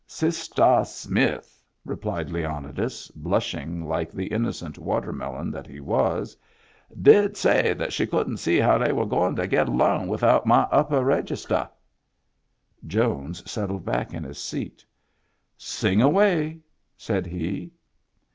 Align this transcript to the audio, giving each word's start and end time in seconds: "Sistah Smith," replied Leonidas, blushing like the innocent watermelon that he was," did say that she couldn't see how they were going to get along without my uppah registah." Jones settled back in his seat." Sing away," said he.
"Sistah 0.07 0.83
Smith," 0.83 1.61
replied 1.85 2.31
Leonidas, 2.31 3.11
blushing 3.15 3.85
like 3.87 4.11
the 4.11 4.25
innocent 4.25 4.79
watermelon 4.79 5.51
that 5.51 5.67
he 5.67 5.79
was," 5.79 6.35
did 7.09 7.37
say 7.37 7.73
that 7.75 7.93
she 7.93 8.07
couldn't 8.07 8.37
see 8.37 8.57
how 8.57 8.79
they 8.79 8.91
were 8.91 9.05
going 9.05 9.35
to 9.35 9.45
get 9.45 9.67
along 9.67 10.07
without 10.07 10.47
my 10.47 10.65
uppah 10.73 11.03
registah." 11.05 11.69
Jones 12.87 13.47
settled 13.47 13.85
back 13.85 14.11
in 14.11 14.23
his 14.23 14.39
seat." 14.39 14.83
Sing 15.55 16.01
away," 16.01 16.61
said 16.97 17.27
he. 17.27 17.71